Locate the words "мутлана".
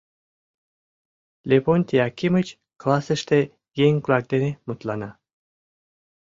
4.65-5.09